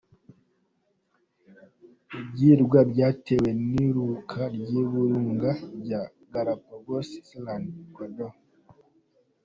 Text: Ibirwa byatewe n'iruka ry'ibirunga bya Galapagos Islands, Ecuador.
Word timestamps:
Ibirwa 2.19 2.79
byatewe 2.91 3.49
n'iruka 3.69 4.41
ry'ibirunga 4.55 5.51
bya 5.81 6.01
Galapagos 6.33 7.07
Islands, 7.31 7.73
Ecuador. 7.87 8.33